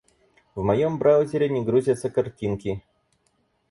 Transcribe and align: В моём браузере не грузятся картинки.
В 0.55 0.63
моём 0.63 0.97
браузере 0.97 1.47
не 1.47 1.61
грузятся 1.63 2.09
картинки. 2.09 2.81